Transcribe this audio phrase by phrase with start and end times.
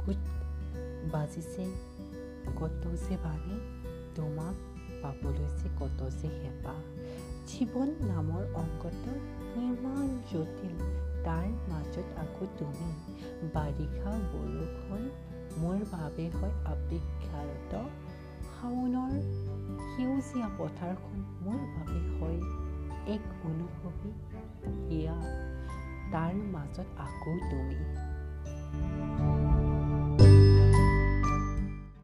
[0.00, 0.20] কুট
[1.12, 1.64] বাজিছে
[2.56, 3.56] কত যে বাণী
[4.16, 4.56] তোমাক
[5.02, 6.80] পাবলৈছে কত যে হেঁপাহ।
[7.48, 9.12] জীৱন নামৰ অংকটো
[9.60, 10.74] ইমান জটিল
[11.24, 12.90] তাৰ মাজত আকৌ তুমি
[13.54, 15.02] বাৰিষা বৰষুণ
[15.58, 17.72] মোৰ বাবে হয় অপেক্ষাৰত
[18.50, 19.12] শাওনৰ
[19.90, 22.38] সেউজীয়া পথাৰখন মোৰ বাবে হয়
[23.14, 24.10] এক অনুভৱী
[24.96, 25.18] ইয়া
[26.12, 28.09] তাৰ মাজত আকৌ তুমি